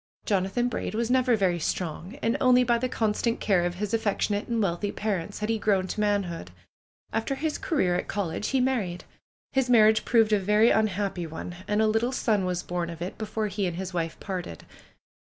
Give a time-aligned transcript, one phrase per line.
[0.25, 4.47] Jonathan Braid was never very strong, and only by the constant care of his affectionate
[4.47, 6.49] and wealthy par ents had he grown to manhood.
[7.13, 9.03] After his career at col lege he married.
[9.53, 11.55] His marriage proved a very unhappy one.
[11.67, 14.65] And a little son was born of it before he and his wife parted.